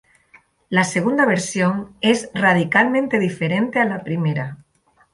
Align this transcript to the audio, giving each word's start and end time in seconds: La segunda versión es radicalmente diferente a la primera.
La 0.69 0.83
segunda 0.83 1.27
versión 1.27 1.95
es 2.01 2.31
radicalmente 2.33 3.19
diferente 3.19 3.77
a 3.79 3.85
la 3.85 4.03
primera. 4.03 4.57